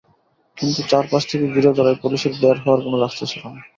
[0.57, 3.61] কিন্তু চারপাশ থেকে ঘিরে ধরায় পুলিশের বের হওয়ার কোনো রাস্তা ছিল না।